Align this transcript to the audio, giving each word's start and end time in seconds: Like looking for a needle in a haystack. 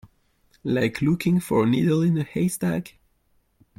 Like 0.63 1.03
looking 1.03 1.39
for 1.39 1.61
a 1.63 1.67
needle 1.69 2.01
in 2.01 2.17
a 2.17 2.23
haystack. 2.23 2.95